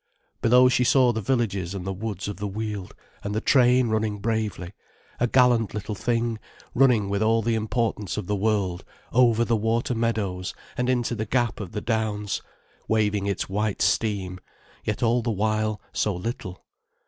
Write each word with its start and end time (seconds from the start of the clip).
Below 0.41 0.67
she 0.67 0.83
saw 0.83 1.11
the 1.11 1.21
villages 1.21 1.75
and 1.75 1.85
the 1.85 1.93
woods 1.93 2.27
of 2.27 2.37
the 2.37 2.47
weald, 2.47 2.95
and 3.23 3.35
the 3.35 3.39
train 3.39 3.89
running 3.89 4.17
bravely, 4.17 4.73
a 5.19 5.27
gallant 5.27 5.75
little 5.75 5.93
thing, 5.93 6.39
running 6.73 7.07
with 7.07 7.21
all 7.21 7.43
the 7.43 7.53
importance 7.53 8.17
of 8.17 8.25
the 8.25 8.35
world 8.35 8.83
over 9.13 9.45
the 9.45 9.55
water 9.55 9.93
meadows 9.93 10.55
and 10.75 10.89
into 10.89 11.13
the 11.13 11.27
gap 11.27 11.59
of 11.59 11.73
the 11.73 11.81
downs, 11.81 12.41
waving 12.87 13.27
its 13.27 13.47
white 13.47 13.83
steam, 13.83 14.39
yet 14.83 15.03
all 15.03 15.21
the 15.21 15.29
while 15.29 15.79
so 15.93 16.15
little. 16.15 16.65